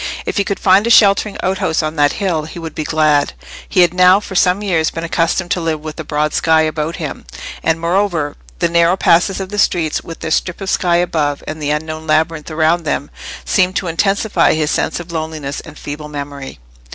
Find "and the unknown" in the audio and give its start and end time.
11.45-12.07